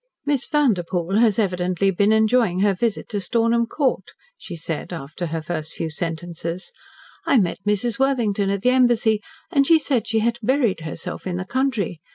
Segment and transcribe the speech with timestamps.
[0.25, 5.43] "Miss Vanderpoel has evidently been enjoying her visit to Stornham Court," she said, after her
[5.43, 6.71] first few sentences.
[7.27, 7.99] "I met Mrs.
[7.99, 11.99] Worthington at the Embassy, and she said she had buried herself in the country.